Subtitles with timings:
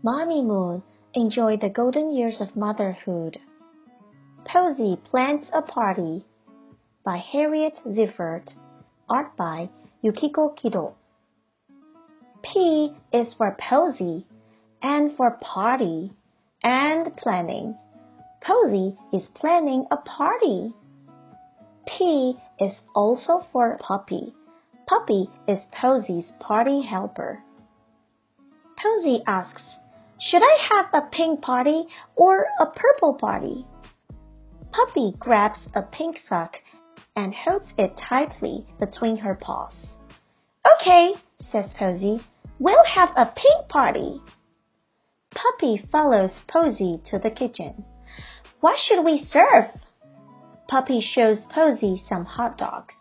[0.00, 3.40] Mommy Moon enjoyed the golden years of motherhood.
[4.44, 6.24] Posey Plans a Party
[7.04, 8.52] by Harriet Ziefert.
[9.08, 9.68] Art by
[10.00, 10.92] Yukiko Kido.
[12.44, 14.24] P is for Posey
[14.80, 16.12] and for party
[16.62, 17.76] and planning.
[18.40, 20.72] Posey is planning a party.
[21.88, 24.32] P is also for puppy.
[24.86, 27.42] Puppy is Posey's party helper.
[28.80, 29.62] Posey asks,
[30.20, 31.84] Should I have a pink party
[32.16, 33.64] or a purple party?
[34.72, 36.56] Puppy grabs a pink sock
[37.14, 39.74] and holds it tightly between her paws.
[40.80, 41.14] Okay,
[41.52, 42.20] says Posey,
[42.58, 44.20] we'll have a pink party.
[45.34, 47.84] Puppy follows Posey to the kitchen.
[48.60, 49.66] What should we serve?
[50.68, 52.94] Puppy shows Posey some hot dogs.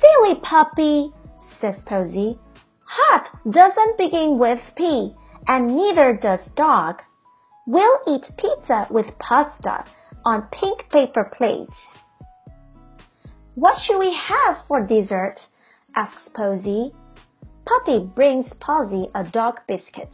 [0.00, 1.12] Silly puppy,
[1.60, 2.38] says Posey.
[2.84, 5.14] Hot doesn't begin with P,
[5.46, 7.02] and neither does dog.
[7.66, 9.84] We'll eat pizza with pasta
[10.24, 11.76] on pink paper plates.
[13.54, 15.36] What should we have for dessert?
[15.96, 16.92] asks Posey.
[17.66, 20.10] Puppy brings Posey a dog biscuit.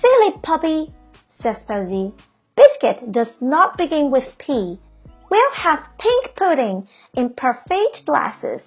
[0.00, 0.94] Silly puppy,
[1.40, 2.14] says Posey.
[2.56, 4.78] Biscuit does not begin with P.
[5.30, 8.62] We'll have pink pudding in parfait glasses.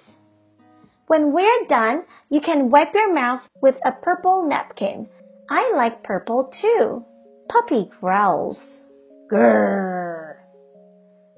[1.06, 5.08] When we're done, you can wipe your mouth with a purple napkin.
[5.50, 7.04] I like purple too.
[7.48, 8.58] Puppy growls.
[9.30, 10.36] Grrr.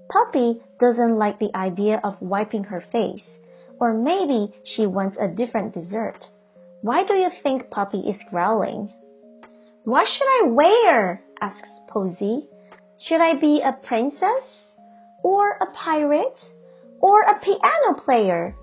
[0.09, 3.27] Puppy doesn't like the idea of wiping her face,
[3.81, 6.25] or maybe she wants a different dessert.
[6.83, 8.91] Why do you think Puppy is growling?
[9.85, 11.23] What should I wear?
[11.41, 12.49] asks Posey.
[12.99, 14.45] Should I be a princess?
[15.23, 16.39] Or a pirate?
[17.01, 18.55] Or a piano player?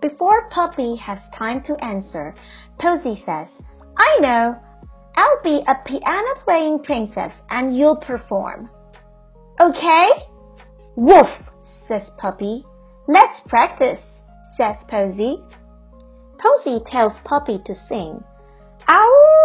[0.00, 2.34] Before Puppy has time to answer,
[2.78, 3.48] Posey says,
[3.96, 4.56] I know.
[5.16, 8.70] I'll be a piano playing princess and you'll perform.
[9.60, 10.08] Okay?
[10.96, 11.28] Woof,
[11.86, 12.64] says Puppy.
[13.06, 14.00] Let's practice,
[14.56, 15.38] says Posey.
[16.38, 18.22] Posey tells Puppy to sing.
[18.88, 19.44] Ow!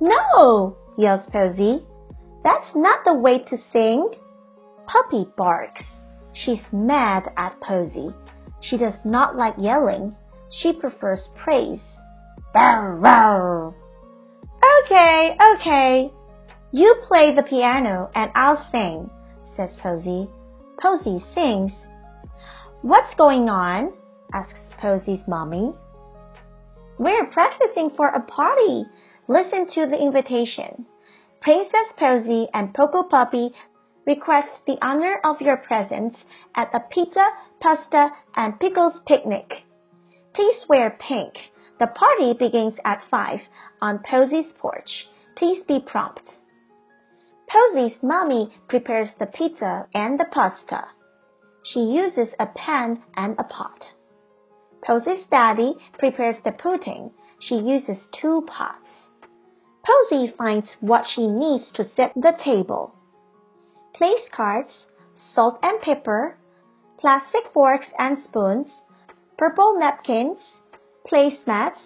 [0.00, 1.84] No, yells Posey.
[2.42, 4.08] That's not the way to sing.
[4.86, 5.84] Puppy barks.
[6.32, 8.14] She's mad at Posey.
[8.60, 10.16] She does not like yelling.
[10.50, 11.80] She prefers praise.
[14.84, 16.12] Okay, okay.
[16.72, 19.10] You play the piano and I'll sing,
[19.56, 20.28] says Posey.
[20.80, 21.72] Posey sings.
[22.82, 23.92] What's going on?
[24.32, 25.72] asks Posey's mommy.
[26.98, 28.84] We're practicing for a party.
[29.28, 30.86] Listen to the invitation.
[31.40, 33.50] Princess Posey and Poco Puppy
[34.06, 36.16] request the honor of your presence
[36.56, 37.26] at a pizza,
[37.60, 39.64] pasta, and pickles picnic.
[40.34, 41.34] Please wear pink.
[41.78, 43.40] The party begins at 5
[43.80, 45.08] on Posey's porch.
[45.36, 46.22] Please be prompt.
[47.48, 50.84] Posey's mommy prepares the pizza and the pasta.
[51.64, 53.82] She uses a pan and a pot.
[54.86, 57.10] Posey's daddy prepares the pudding.
[57.40, 58.88] She uses two pots.
[59.84, 62.94] Posey finds what she needs to set the table.
[63.94, 64.86] Place cards,
[65.34, 66.38] salt and pepper,
[66.98, 68.68] plastic forks and spoons,
[69.40, 70.36] purple napkins,
[71.10, 71.80] placemats,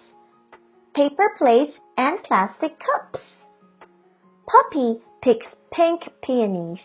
[0.93, 3.23] paper plates, and plastic cups.
[4.45, 6.81] Puppy picks pink peonies.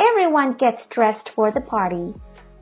[0.00, 2.14] Everyone gets dressed for the party.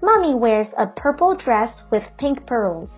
[0.03, 2.91] Mommy wears a purple dress with pink pearls.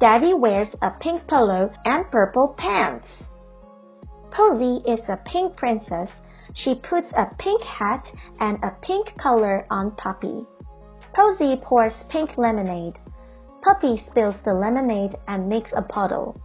[0.00, 3.06] Daddy wears a pink polo and purple pants.
[4.32, 6.10] Posey is a pink princess.
[6.54, 8.04] She puts a pink hat
[8.40, 10.44] and a pink collar on Puppy.
[11.14, 12.98] Posey pours pink lemonade.
[13.68, 16.40] Puppy spills the lemonade and makes a puddle.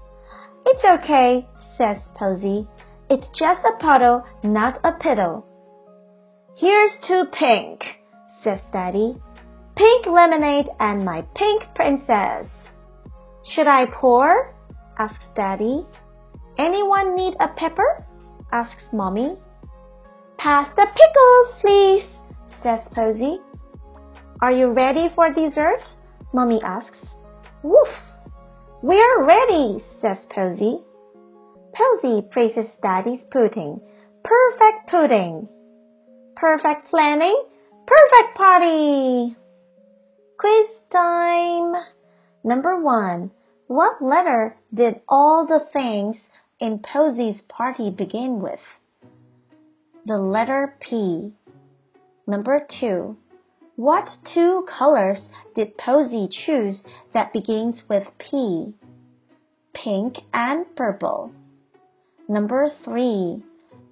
[0.65, 1.47] It's okay,
[1.77, 2.67] says Posey.
[3.09, 5.45] It's just a puddle, not a piddle.
[6.57, 7.79] Here's to pink,
[8.43, 9.15] says Daddy.
[9.77, 12.47] Pink lemonade and my pink princess.
[13.55, 14.53] Should I pour?
[14.99, 15.87] asks Daddy.
[16.57, 18.05] Anyone need a pepper?
[18.51, 19.37] asks Mommy.
[20.37, 22.03] Pass the pickles, please,
[22.61, 23.39] says Posey.
[24.41, 25.79] Are you ready for dessert?
[26.33, 26.97] Mommy asks.
[27.63, 27.87] Woof!
[28.81, 30.79] We're ready, says Posey.
[31.73, 33.79] Posey praises Daddy's pudding.
[34.21, 35.47] Perfect pudding.
[36.35, 37.41] Perfect planning.
[37.87, 39.37] Perfect party.
[40.37, 41.73] Quiz time.
[42.43, 43.31] Number one.
[43.67, 46.17] What letter did all the things
[46.59, 48.59] in Posey's party begin with?
[50.05, 51.31] The letter P.
[52.27, 53.15] Number two.
[53.75, 56.83] What two colors did Posey choose
[57.13, 58.73] that begins with P?
[59.73, 61.31] pink and purple.
[62.29, 63.43] Number 3.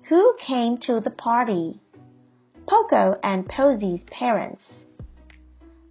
[0.09, 1.79] Who came to the party?
[2.67, 4.63] Poco and Posey's parents.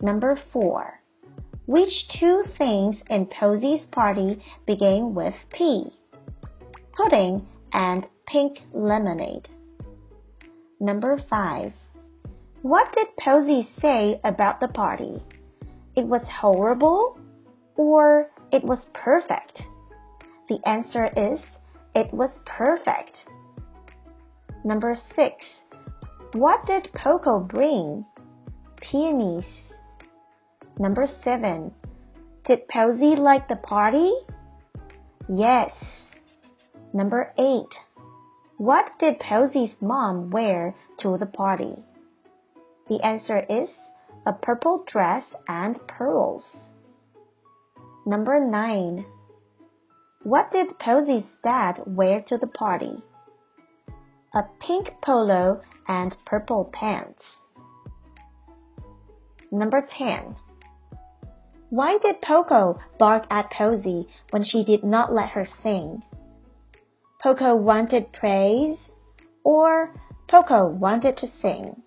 [0.01, 1.01] Number 4.
[1.67, 5.93] Which two things in Posey's party began with P?
[6.93, 9.49] Pudding and pink lemonade.
[10.81, 11.73] Number 5.
[12.63, 15.23] What did Posey say about the party?
[15.97, 17.19] It was horrible
[17.75, 19.63] or it was perfect?
[20.51, 21.41] The answer is
[21.95, 23.17] it was perfect.
[24.63, 25.35] Number 6.
[26.35, 28.05] What did Poco bring?
[28.83, 29.47] Peonies.
[30.79, 31.73] Number 7.
[32.45, 34.13] Did Posey like the party?
[35.31, 35.73] Yes.
[36.93, 37.65] Number 8.
[38.59, 41.75] What did Posey's mom wear to the party?
[42.91, 43.69] The answer is
[44.27, 46.45] a purple dress and pearls.
[48.05, 49.07] Number 9.
[50.25, 53.05] What did Posey's dad wear to the party?
[54.35, 57.23] A pink polo and purple pants.
[59.53, 60.35] Number 10.
[61.69, 66.03] Why did Poco bark at Posey when she did not let her sing?
[67.23, 68.79] Poco wanted praise
[69.45, 69.95] or
[70.29, 71.85] Poco wanted to sing?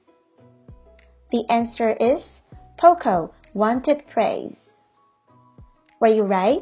[1.33, 2.21] The answer is
[2.77, 4.55] Poco wanted praise.
[5.99, 6.61] Were you right?